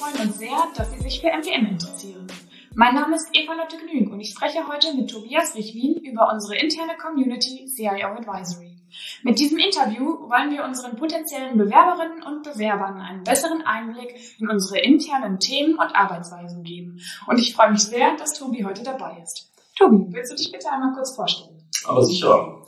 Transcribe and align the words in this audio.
freuen 0.00 0.28
uns 0.28 0.38
sehr, 0.38 0.56
dass 0.74 0.90
Sie 0.92 1.00
sich 1.00 1.20
für 1.20 1.26
MDM 1.26 1.66
interessieren. 1.66 2.26
Mein 2.74 2.94
Name 2.94 3.16
ist 3.16 3.28
Eva 3.34 3.52
Lotte 3.52 3.76
Gnüg 3.76 4.10
und 4.10 4.20
ich 4.20 4.30
spreche 4.30 4.66
heute 4.66 4.94
mit 4.94 5.10
Tobias 5.10 5.54
Richwin 5.54 5.96
über 5.96 6.32
unsere 6.32 6.56
interne 6.56 6.96
Community 6.96 7.66
CIO 7.66 8.06
Advisory. 8.16 8.78
Mit 9.22 9.38
diesem 9.38 9.58
Interview 9.58 10.30
wollen 10.30 10.52
wir 10.52 10.64
unseren 10.64 10.96
potenziellen 10.96 11.58
Bewerberinnen 11.58 12.22
und 12.22 12.42
Bewerbern 12.42 12.98
einen 12.98 13.24
besseren 13.24 13.60
Einblick 13.62 14.14
in 14.38 14.48
unsere 14.48 14.80
internen 14.80 15.38
Themen 15.38 15.74
und 15.74 15.94
Arbeitsweisen 15.94 16.62
geben. 16.62 17.00
Und 17.26 17.38
ich 17.38 17.54
freue 17.54 17.72
mich 17.72 17.82
sehr, 17.82 18.16
dass 18.16 18.38
Tobi 18.38 18.64
heute 18.64 18.82
dabei 18.82 19.18
ist. 19.22 19.52
Tobi, 19.76 20.06
willst 20.08 20.32
du 20.32 20.36
dich 20.36 20.50
bitte 20.50 20.70
einmal 20.72 20.94
kurz 20.94 21.14
vorstellen? 21.14 21.62
Aber 21.86 22.02
sicher. 22.02 22.64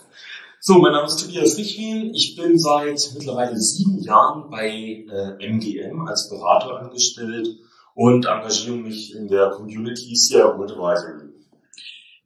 So, 0.64 0.78
mein 0.78 0.92
Name 0.92 1.06
ist 1.06 1.16
Tobias 1.16 1.58
Richwin. 1.58 2.14
Ich 2.14 2.36
bin 2.36 2.56
seit 2.56 3.00
mittlerweile 3.14 3.56
sieben 3.56 3.98
Jahren 3.98 4.48
bei 4.48 4.68
äh, 4.68 5.44
MGM 5.44 6.06
als 6.06 6.30
Berater 6.30 6.78
angestellt 6.78 7.48
und 7.96 8.26
engagiere 8.26 8.76
mich 8.76 9.12
in 9.12 9.26
der 9.26 9.50
Community 9.50 10.14
CIO 10.14 10.62
Advisory. 10.62 11.32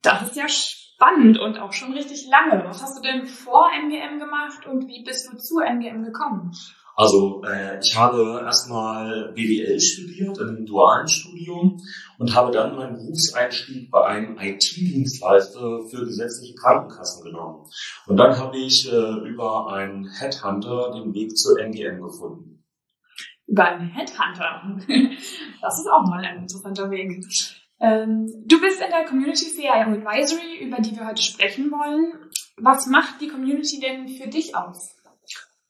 Das 0.03 0.25
ist 0.25 0.37
ja 0.37 0.47
spannend 0.51 1.39
und 1.39 1.59
auch 1.59 1.73
schon 1.73 1.95
richtig 1.95 2.29
lange. 2.29 2.63
Was 2.67 2.83
hast 2.83 2.99
du 2.99 3.01
denn 3.01 3.27
vor 3.27 3.71
MGM 3.73 4.19
gemacht 4.19 4.66
und 4.66 4.87
wie 4.87 5.03
bist 5.03 5.33
du 5.33 5.39
zu 5.39 5.61
MGM 5.61 6.05
gekommen? 6.05 6.53
Also 6.99 7.43
äh, 7.45 7.79
ich 7.79 7.95
habe 7.95 8.41
erstmal 8.43 9.31
BWL 9.35 9.79
studiert, 9.79 10.39
in 10.39 10.49
einem 10.49 10.67
dualen 10.67 11.07
Studium 11.07 11.79
und 12.19 12.35
habe 12.35 12.51
dann 12.51 12.75
meinen 12.75 12.95
Berufseinstieg 12.95 13.91
bei 13.91 14.07
einem 14.07 14.39
IT-Dienstleister 14.39 15.83
für 15.91 16.07
gesetzliche 16.07 16.55
Krankenkassen 16.55 17.25
genommen. 17.25 17.67
Und 18.07 18.17
dann 18.17 18.39
habe 18.39 18.57
ich 18.57 18.91
äh, 18.91 19.29
über 19.29 19.71
einen 19.75 20.09
Headhunter 20.09 20.93
den 20.93 21.13
Weg 21.13 21.37
zur 21.37 21.61
MGM 21.61 22.01
gefunden. 22.01 22.65
Über 23.47 23.65
einen 23.65 23.88
Headhunter? 23.88 24.79
Das 25.60 25.79
ist 25.81 25.88
auch 25.88 26.07
mal 26.07 26.25
ein 26.25 26.43
interessanter 26.43 26.91
Weg. 26.91 27.25
Ähm, 27.81 28.27
du 28.47 28.60
bist 28.60 28.81
in 28.81 28.91
der 28.91 29.05
Community 29.05 29.47
CIO 29.47 29.73
Advisory, 29.73 30.59
über 30.60 30.77
die 30.81 30.95
wir 30.95 31.07
heute 31.07 31.23
sprechen 31.23 31.71
wollen. 31.73 32.13
Was 32.57 32.87
macht 32.87 33.21
die 33.21 33.29
Community 33.29 33.81
denn 33.81 34.07
für 34.09 34.29
dich 34.29 34.55
aus? 34.55 34.97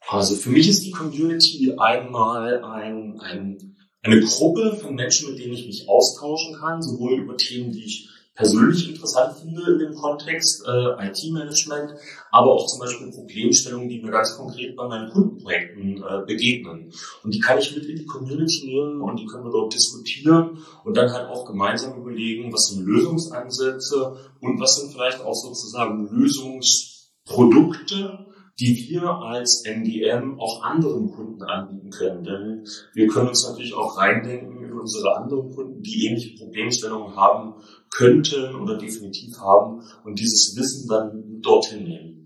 Also 0.09 0.37
für 0.37 0.51
mich 0.51 0.69
ist 0.69 0.85
die 0.85 0.93
Community 0.93 1.75
einmal 1.79 2.63
ein, 2.63 3.21
ein, 3.21 3.77
eine 4.03 4.21
Gruppe 4.21 4.77
von 4.77 4.95
Menschen, 4.95 5.31
mit 5.31 5.41
denen 5.41 5.55
ich 5.55 5.67
mich 5.67 5.89
austauschen 5.89 6.55
kann, 6.55 6.81
sowohl 6.81 7.21
über 7.21 7.37
Themen, 7.37 7.73
die 7.73 7.85
ich 7.85 8.09
persönlich 8.37 8.89
interessant 8.89 9.37
finde 9.39 9.73
in 9.73 9.79
dem 9.79 9.95
Kontext 9.95 10.67
äh, 10.67 11.09
IT-Management, 11.09 11.95
aber 12.31 12.53
auch 12.53 12.67
zum 12.67 12.81
Beispiel 12.81 13.11
Problemstellungen, 13.11 13.89
die 13.89 14.03
mir 14.03 14.11
ganz 14.11 14.37
konkret 14.37 14.77
bei 14.77 14.87
meinen 14.87 15.11
Kundenprojekten 15.11 16.03
äh, 16.03 16.21
begegnen. 16.27 16.93
Und 17.25 17.35
die 17.35 17.41
kann 17.41 17.59
ich 17.59 17.75
mit 17.75 17.87
in 17.87 17.97
die 17.97 18.05
Community 18.05 18.67
nehmen 18.67 19.01
und 19.01 19.19
die 19.19 19.25
können 19.27 19.45
wir 19.45 19.53
dort 19.53 19.73
diskutieren 19.75 20.59
und 20.85 20.95
dann 20.97 21.13
halt 21.13 21.29
auch 21.31 21.45
gemeinsam 21.47 21.99
überlegen, 21.99 22.53
was 22.53 22.67
sind 22.67 22.87
Lösungsansätze 22.87 24.17
und 24.41 24.61
was 24.61 24.77
sind 24.77 24.93
vielleicht 24.93 25.23
auch 25.23 25.35
sozusagen 25.35 26.07
Lösungsprodukte, 26.11 28.27
die 28.59 28.89
wir 28.89 29.03
als 29.09 29.65
MDM 29.67 30.41
auch 30.41 30.63
anderen 30.63 31.11
Kunden 31.11 31.43
anbieten 31.43 31.91
können. 31.91 32.25
Denn 32.25 32.65
wir 32.95 33.07
können 33.07 33.29
uns 33.29 33.47
natürlich 33.47 33.75
auch 33.75 33.99
reindenken 33.99 34.65
in 34.65 34.73
unsere 34.73 35.17
anderen 35.17 35.51
Kunden, 35.51 35.83
die 35.83 36.07
ähnliche 36.07 36.37
Problemstellungen 36.39 37.15
haben 37.17 37.55
könnten 37.91 38.55
oder 38.57 38.79
definitiv 38.79 39.39
haben 39.39 39.83
und 40.05 40.19
dieses 40.19 40.57
Wissen 40.57 40.89
dann 40.89 41.41
dorthin 41.43 41.85
nehmen. 41.85 42.26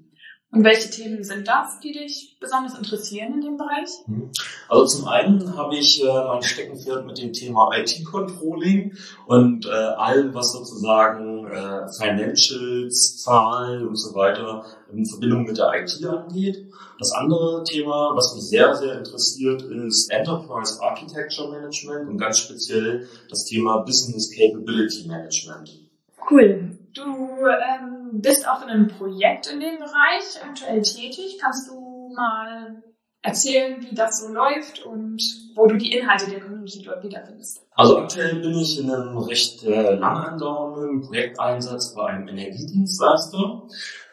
Und 0.53 0.65
welche 0.65 0.91
Themen 0.91 1.23
sind 1.23 1.47
das, 1.47 1.79
die 1.79 1.93
dich 1.93 2.37
besonders 2.41 2.77
interessieren 2.77 3.34
in 3.34 3.41
dem 3.41 3.56
Bereich? 3.56 3.89
Hm. 4.06 4.31
Also 4.69 4.98
zum 4.98 5.08
einen 5.08 5.57
habe 5.57 5.77
ich 5.77 6.02
äh, 6.02 6.07
mein 6.07 6.42
Steckenpferd 6.42 7.07
mit 7.07 7.19
dem 7.19 7.33
Thema 7.33 7.70
IT-Controlling 7.77 8.92
und 9.27 9.67
äh, 9.67 9.70
allem, 9.70 10.35
was 10.35 10.52
sozusagen 10.52 11.47
äh, 11.47 11.86
Financials, 11.97 13.23
Zahlen 13.23 13.86
und 13.86 13.95
so 13.95 14.13
weiter 14.17 14.64
in 14.92 15.07
Verbindung 15.07 15.45
mit 15.45 15.57
der 15.57 15.70
IT 15.73 16.05
angeht. 16.05 16.67
Das 16.98 17.13
andere 17.13 17.63
Thema, 17.63 18.11
was 18.17 18.35
mich 18.35 18.48
sehr, 18.48 18.74
sehr 18.74 18.98
interessiert, 18.98 19.63
ist 19.63 20.11
Enterprise 20.11 20.83
Architecture 20.83 21.48
Management 21.48 22.08
und 22.08 22.19
ganz 22.19 22.39
speziell 22.39 23.07
das 23.29 23.45
Thema 23.45 23.79
Business 23.83 24.30
Capability 24.36 25.07
Management. 25.07 25.79
Cool. 26.29 26.77
Du 26.92 27.46
ähm, 27.46 28.20
bist 28.20 28.48
auch 28.48 28.62
in 28.62 28.68
einem 28.68 28.89
Projekt 28.89 29.46
in 29.46 29.61
dem 29.61 29.78
Bereich 29.78 30.42
aktuell 30.42 30.83
tätig. 30.83 31.39
Kannst 31.40 31.68
du 31.68 32.12
mal 32.14 32.83
erzählen, 33.23 33.80
wie 33.80 33.95
das 33.95 34.20
so 34.20 34.33
läuft 34.33 34.84
und 34.84 35.20
wo 35.55 35.67
du 35.67 35.77
die 35.77 35.92
Inhalte 35.92 36.30
der 36.30 36.40
Community 36.40 36.60
dort 36.85 37.03
wiederfindest? 37.03 37.63
Also 37.73 37.98
aktuell 37.98 38.37
bin 38.41 38.59
ich 38.59 38.79
in 38.79 38.91
einem 38.91 39.19
recht 39.19 39.65
äh, 39.65 39.95
lang 39.95 40.25
andauernden 40.25 41.03
Projekteinsatz 41.03 41.95
bei 41.95 42.07
einem 42.07 42.29
Energiedienstleister. 42.29 43.65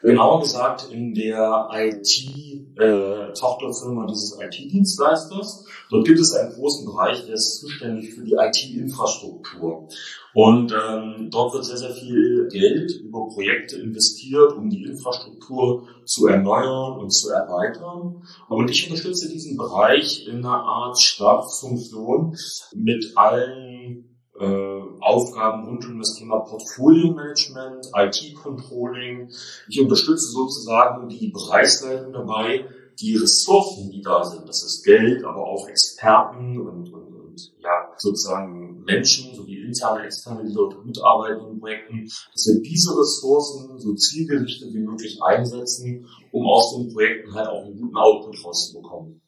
Genauer 0.02 0.40
gesagt 0.40 0.88
in 0.90 1.14
der 1.14 1.68
IT-Tochterfirma 1.72 4.04
äh, 4.04 4.06
dieses 4.06 4.38
IT-Dienstleisters. 4.40 5.66
Dort 5.90 6.06
gibt 6.06 6.20
es 6.20 6.34
einen 6.34 6.54
großen 6.54 6.86
Bereich, 6.86 7.26
der 7.26 7.34
ist 7.34 7.60
zuständig 7.60 8.14
für 8.14 8.24
die 8.24 8.34
IT-Infrastruktur. 8.34 9.88
Und 10.34 10.72
ähm, 10.72 11.30
dort 11.30 11.54
wird 11.54 11.64
sehr, 11.64 11.78
sehr 11.78 11.90
viel 11.90 12.46
Geld 12.48 12.92
über 13.02 13.26
Projekte 13.28 13.76
investiert, 13.76 14.52
um 14.52 14.70
die 14.70 14.84
Infrastruktur 14.84 15.88
zu 16.04 16.28
erneuern 16.28 17.00
und 17.00 17.10
zu 17.10 17.30
erweitern. 17.30 18.22
Und 18.48 18.70
ich 18.70 18.88
unterstütze 18.88 19.28
diesen 19.28 19.56
Bereich 19.56 20.28
in 20.28 20.38
einer 20.38 20.62
Art 20.62 21.00
Stabsfunktion 21.00 22.36
mit 22.74 23.12
allen 23.16 24.18
äh, 24.38 24.80
Aufgaben 25.00 25.66
rund 25.66 25.84
um 25.86 25.98
das 25.98 26.14
Thema 26.18 26.40
Portfolio 26.40 27.12
Management, 27.12 27.86
IT-Controlling. 27.94 29.30
Ich 29.68 29.80
unterstütze 29.80 30.32
sozusagen 30.32 31.08
die 31.08 31.28
Bereichsleitung 31.28 32.12
dabei, 32.12 32.66
die 33.00 33.16
Ressourcen, 33.16 33.90
die 33.90 34.00
da 34.00 34.24
sind, 34.24 34.48
das 34.48 34.62
ist 34.64 34.84
Geld, 34.84 35.24
aber 35.24 35.46
auch 35.46 35.68
Experten 35.68 36.58
und, 36.58 36.92
und, 36.92 37.14
und 37.14 37.52
ja, 37.60 37.92
sozusagen 37.96 38.82
Menschen, 38.84 39.34
sowie 39.34 39.62
interne, 39.62 40.04
externe, 40.04 40.44
die 40.48 40.54
dort 40.54 40.84
mitarbeiten 40.84 41.46
in 41.48 41.60
Projekten, 41.60 42.04
dass 42.04 42.46
wir 42.46 42.62
diese 42.62 42.98
Ressourcen 42.98 43.78
so 43.78 43.94
zielgerichtet 43.94 44.72
wie 44.72 44.80
möglich 44.80 45.18
einsetzen, 45.22 46.06
um 46.32 46.46
aus 46.46 46.76
den 46.76 46.92
Projekten 46.92 47.34
halt 47.34 47.48
auch 47.48 47.64
einen 47.64 47.78
guten 47.78 47.96
Output 47.96 48.44
rauszubekommen. 48.44 49.20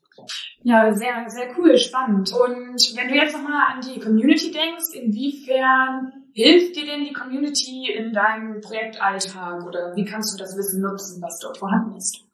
Ja, 0.62 0.92
sehr, 0.94 1.24
sehr 1.28 1.48
cool, 1.58 1.76
spannend. 1.78 2.32
Und 2.32 2.96
wenn 2.96 3.08
du 3.08 3.14
jetzt 3.14 3.34
nochmal 3.34 3.74
an 3.74 3.80
die 3.80 4.00
Community 4.00 4.50
denkst, 4.50 4.94
inwiefern 4.94 6.12
hilft 6.32 6.76
dir 6.76 6.86
denn 6.86 7.04
die 7.04 7.12
Community 7.12 7.92
in 7.92 8.12
deinem 8.12 8.60
Projektalltag 8.60 9.66
oder 9.66 9.94
wie 9.96 10.04
kannst 10.04 10.34
du 10.34 10.38
das 10.42 10.56
Wissen 10.56 10.82
nutzen, 10.82 11.22
was 11.22 11.38
dort 11.40 11.58
vorhanden 11.58 11.96
ist? 11.96 12.24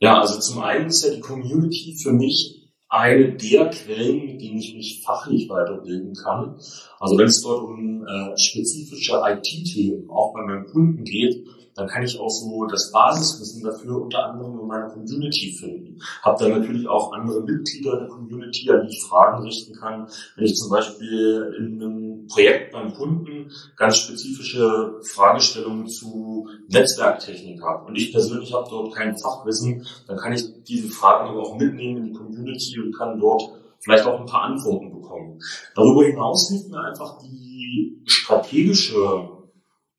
Ja, 0.00 0.20
also 0.20 0.38
zum 0.38 0.62
einen 0.62 0.86
ist 0.86 1.04
ja 1.04 1.14
die 1.14 1.20
Community 1.20 1.98
für 2.02 2.12
mich 2.12 2.68
eine 2.88 3.34
der 3.36 3.68
Quellen, 3.70 4.24
mit 4.24 4.40
denen 4.40 4.58
ich 4.58 4.74
mich 4.74 5.02
fachlich 5.04 5.48
weiterbilden 5.48 6.14
kann. 6.14 6.56
Also 6.98 7.18
wenn 7.18 7.26
es 7.26 7.42
dort 7.42 7.64
um 7.64 8.06
äh, 8.06 8.38
spezifische 8.38 9.20
IT-Themen 9.24 10.08
auch 10.08 10.32
bei 10.32 10.42
meinen 10.42 10.66
Kunden 10.66 11.04
geht, 11.04 11.46
dann 11.78 11.86
kann 11.86 12.02
ich 12.02 12.18
auch 12.18 12.28
so 12.28 12.66
das 12.66 12.90
Basiswissen 12.92 13.62
dafür 13.62 14.02
unter 14.02 14.24
anderem 14.24 14.58
in 14.60 14.66
meiner 14.66 14.88
Community 14.88 15.56
finden. 15.58 16.00
Habe 16.22 16.44
dann 16.44 16.60
natürlich 16.60 16.88
auch 16.88 17.12
andere 17.12 17.40
Mitglieder 17.42 18.00
der 18.00 18.08
Community, 18.08 18.68
an 18.70 18.82
die 18.82 18.96
ich 18.96 19.04
Fragen 19.08 19.44
richten 19.44 19.74
kann. 19.74 20.08
Wenn 20.36 20.44
ich 20.44 20.54
zum 20.56 20.70
Beispiel 20.70 21.54
in 21.56 21.80
einem 21.80 22.26
Projekt 22.26 22.72
beim 22.72 22.92
Kunden 22.92 23.50
ganz 23.76 23.98
spezifische 23.98 25.00
Fragestellungen 25.14 25.88
zu 25.88 26.48
Netzwerktechnik 26.68 27.62
habe 27.62 27.86
und 27.86 27.96
ich 27.96 28.12
persönlich 28.12 28.52
habe 28.52 28.68
dort 28.68 28.94
kein 28.94 29.16
Fachwissen, 29.16 29.86
dann 30.08 30.16
kann 30.16 30.32
ich 30.32 30.44
diese 30.64 30.88
Fragen 30.88 31.28
aber 31.28 31.42
auch 31.42 31.56
mitnehmen 31.56 31.98
in 31.98 32.04
die 32.06 32.18
Community 32.18 32.80
und 32.80 32.96
kann 32.96 33.20
dort 33.20 33.42
vielleicht 33.80 34.04
auch 34.04 34.18
ein 34.18 34.26
paar 34.26 34.42
Antworten 34.42 34.90
bekommen. 34.90 35.38
Darüber 35.76 36.04
hinaus 36.04 36.48
hilft 36.50 36.70
mir 36.70 36.80
einfach 36.80 37.18
die 37.20 38.02
strategische 38.04 39.37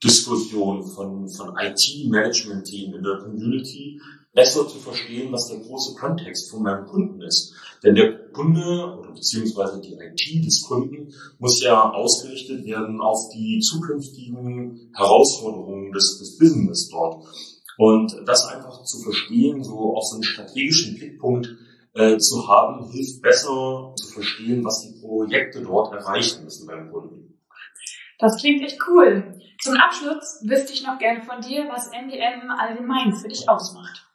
Diskussion 0.04 0.84
von, 0.84 1.30
von 1.30 1.54
IT-Management-Team 1.58 2.96
in 2.96 3.04
der 3.04 3.18
Community 3.18 4.00
besser 4.34 4.68
zu 4.68 4.78
verstehen, 4.78 5.32
was 5.32 5.48
der 5.48 5.60
große 5.60 5.96
Kontext 5.96 6.52
von 6.52 6.64
meinem 6.64 6.86
Kunden 6.86 7.22
ist. 7.22 7.54
Denn 7.84 7.96
der 7.96 8.30
Kunde 8.32 8.98
oder 9.00 9.12
beziehungsweise 9.12 9.82
die 9.82 9.94
IT 9.94 10.46
des 10.46 10.64
Kunden 10.68 11.12
muss 11.40 11.62
ja 11.64 11.92
ausgerichtet 11.92 12.66
werden 12.66 13.02
auf 13.02 13.30
die 13.34 13.60
zukünftigen 13.60 14.92
Herausforderungen 14.96 15.92
des, 15.92 16.20
des 16.20 16.38
Business 16.38 16.90
dort. 16.90 17.26
Und 17.78 18.14
das 18.26 18.46
einfach 18.46 18.84
zu 18.84 19.00
verstehen, 19.00 19.64
so 19.64 19.96
auf 19.96 20.04
so 20.04 20.16
einen 20.16 20.24
strategischen 20.24 20.96
Blickpunkt 20.96 21.56
äh, 21.94 22.18
zu 22.18 22.48
haben, 22.48 22.90
hilft 22.92 23.22
besser 23.22 23.94
zu 23.96 24.08
verstehen, 24.14 24.64
was 24.64 24.82
die 24.82 25.00
Projekte 25.00 25.62
dort 25.62 25.94
erreichen 25.94 26.44
müssen 26.44 26.68
beim 26.68 26.92
Kunden. 26.92 27.39
Das 28.20 28.38
klingt 28.40 28.62
echt 28.64 28.78
cool. 28.88 29.40
Zum 29.62 29.76
Abschluss 29.76 30.44
wüsste 30.44 30.74
ich 30.74 30.84
noch 30.84 31.00
gerne 31.00 31.24
von 31.24 31.42
dir, 31.42 31.68
was 31.70 31.90
MDM 31.92 32.52
allgemein 32.52 33.14
für 33.16 33.30
dich 33.30 33.48
ausmacht. 33.48 34.06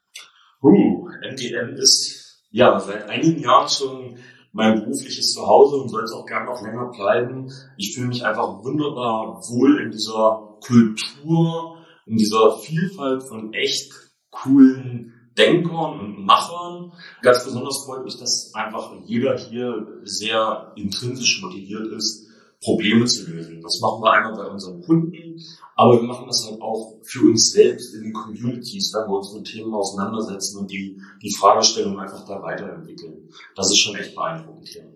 Uh, 0.62 1.08
MDM 1.22 1.74
ist 1.76 2.42
ja 2.50 2.78
seit 2.78 3.08
einigen 3.08 3.40
Jahren 3.40 3.68
schon 3.68 4.18
mein 4.52 4.80
berufliches 4.80 5.32
Zuhause 5.32 5.76
und 5.76 5.88
soll 5.88 6.04
es 6.04 6.12
auch 6.12 6.26
gerne 6.26 6.46
noch 6.46 6.62
länger 6.62 6.90
bleiben. 6.90 7.50
Ich 7.76 7.94
fühle 7.94 8.08
mich 8.08 8.24
einfach 8.24 8.62
wunderbar 8.62 9.40
wohl 9.50 9.82
in 9.82 9.90
dieser 9.90 10.58
Kultur, 10.60 11.78
in 12.06 12.16
dieser 12.16 12.58
Vielfalt 12.58 13.22
von 13.24 13.52
echt 13.52 13.92
coolen 14.30 15.12
Denkern 15.36 15.98
und 15.98 16.24
Machern. 16.24 16.92
Ganz 17.22 17.44
besonders 17.44 17.84
freut 17.84 18.04
mich, 18.04 18.16
dass 18.18 18.52
einfach 18.54 18.92
jeder 19.06 19.36
hier 19.36 19.86
sehr 20.04 20.72
intrinsisch 20.76 21.42
motiviert 21.42 21.88
ist, 21.88 22.28
Probleme 22.64 23.04
zu 23.04 23.30
lösen. 23.30 23.60
Das 23.60 23.78
machen 23.80 24.02
wir 24.02 24.12
einmal 24.12 24.34
bei 24.34 24.50
unseren 24.50 24.80
Kunden, 24.82 25.36
aber 25.76 26.00
wir 26.00 26.08
machen 26.08 26.26
das 26.26 26.48
halt 26.48 26.60
auch 26.60 26.98
für 27.02 27.28
uns 27.28 27.52
selbst 27.52 27.94
in 27.94 28.02
den 28.04 28.12
Communities, 28.12 28.92
wenn 28.94 29.10
wir 29.10 29.16
uns 29.16 29.32
mit 29.34 29.46
Themen 29.46 29.74
auseinandersetzen 29.74 30.60
und 30.60 30.70
die, 30.70 30.98
die 31.22 31.34
Fragestellung 31.38 31.98
einfach 31.98 32.26
da 32.26 32.42
weiterentwickeln. 32.42 33.28
Das 33.54 33.66
ist 33.66 33.78
schon 33.78 33.96
echt 33.96 34.14
beeindruckend 34.14 34.68
hier. 34.68 34.92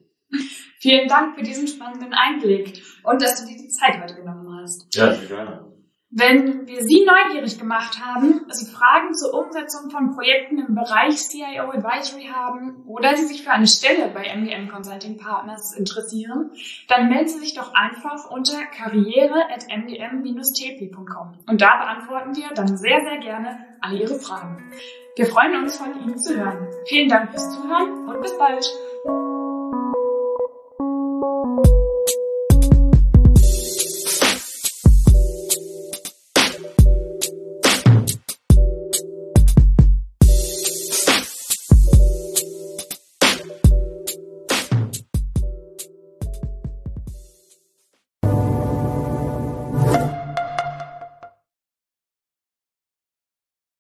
Vielen 0.81 1.09
Dank 1.09 1.37
für 1.37 1.43
diesen 1.43 1.67
spannenden 1.67 2.13
Einblick 2.13 2.83
und 3.05 3.21
dass 3.21 3.41
du 3.41 3.49
dir 3.49 3.57
die 3.57 3.69
Zeit 3.69 4.01
heute 4.03 4.15
genommen 4.15 4.49
hast. 4.63 4.87
Ja, 4.95 5.15
sehr 5.15 5.27
gerne. 5.29 5.68
Wenn 6.11 6.67
wir 6.67 6.83
Sie 6.83 7.05
neugierig 7.05 7.59
gemacht 7.59 8.03
haben, 8.03 8.47
Sie 8.49 8.65
Fragen 8.65 9.13
zur 9.13 9.35
Umsetzung 9.35 9.91
von 9.91 10.15
Projekten 10.15 10.59
im 10.59 10.75
Bereich 10.75 11.19
CIO 11.19 11.71
Advisory 11.71 12.31
haben 12.35 12.83
oder 12.87 13.15
Sie 13.15 13.27
sich 13.27 13.43
für 13.43 13.51
eine 13.51 13.67
Stelle 13.67 14.09
bei 14.15 14.25
MGM 14.25 14.71
Consulting 14.71 15.19
Partners 15.19 15.77
interessieren, 15.77 16.51
dann 16.89 17.11
melden 17.11 17.29
Sie 17.29 17.41
sich 17.41 17.53
doch 17.55 17.75
einfach 17.75 18.31
unter 18.31 18.65
karriere.mgm-tp.com 18.65 21.35
und 21.47 21.61
da 21.61 21.77
beantworten 21.77 22.35
wir 22.37 22.55
dann 22.55 22.79
sehr, 22.79 23.03
sehr 23.03 23.19
gerne 23.19 23.67
alle 23.83 24.01
Ihre 24.01 24.19
Fragen. 24.19 24.73
Wir 25.15 25.27
freuen 25.27 25.63
uns, 25.63 25.77
von 25.77 25.95
Ihnen 26.01 26.19
zu 26.19 26.39
hören. 26.39 26.69
Vielen 26.87 27.11
Dank 27.11 27.33
fürs 27.33 27.55
Zuhören 27.55 28.09
und 28.09 28.23
bis 28.23 28.35
bald. 28.39 28.65